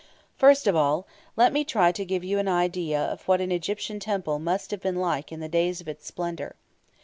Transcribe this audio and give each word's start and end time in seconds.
First 0.35 0.65
of 0.65 0.75
all, 0.75 1.05
let 1.35 1.53
me 1.53 1.63
try 1.63 1.91
to 1.91 2.03
give 2.03 2.23
you 2.23 2.39
an 2.39 2.47
idea 2.47 2.97
of 2.99 3.21
what 3.27 3.39
an 3.39 3.51
Egyptian 3.51 3.99
temple 3.99 4.39
must 4.39 4.71
have 4.71 4.81
been 4.81 4.95
like 4.95 5.31
in 5.31 5.41
the 5.41 5.47
days 5.47 5.79
of 5.79 5.87
its 5.87 6.07
splendour. 6.07 6.55